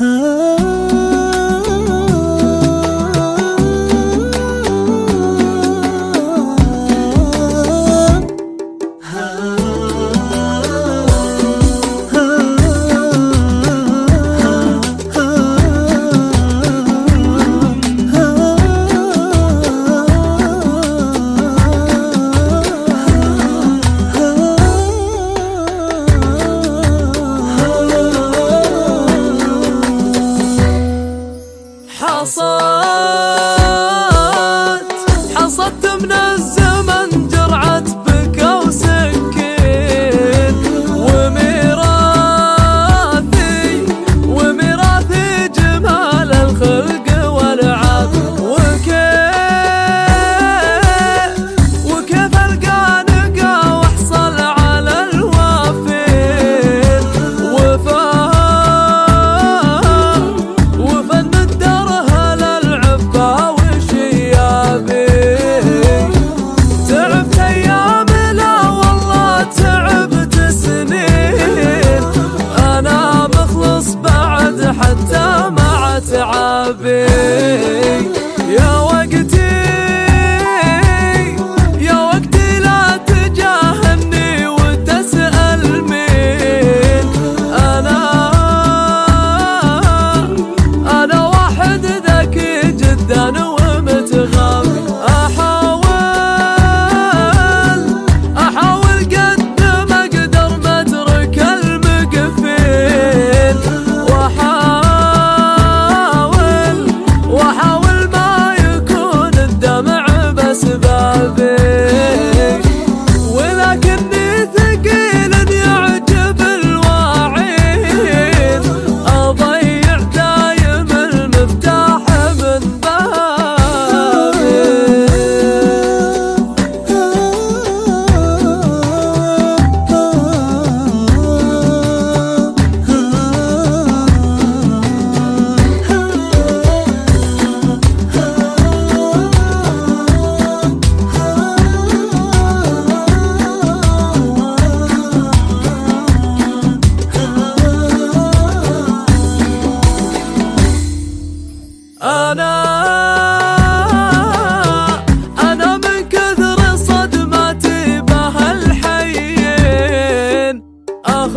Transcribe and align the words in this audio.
Ah. 0.00 0.81
Household. 32.02 33.41
baby. 76.74 77.31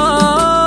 Oh. 0.00 0.57